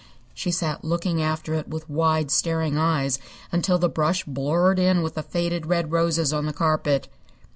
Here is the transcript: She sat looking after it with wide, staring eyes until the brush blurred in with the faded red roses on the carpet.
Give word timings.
She 0.33 0.49
sat 0.49 0.83
looking 0.83 1.21
after 1.21 1.53
it 1.53 1.67
with 1.67 1.87
wide, 1.87 2.31
staring 2.31 2.75
eyes 2.75 3.19
until 3.51 3.77
the 3.77 3.87
brush 3.87 4.23
blurred 4.25 4.79
in 4.79 5.03
with 5.03 5.13
the 5.13 5.21
faded 5.21 5.67
red 5.67 5.91
roses 5.91 6.33
on 6.33 6.47
the 6.47 6.53
carpet. 6.53 7.07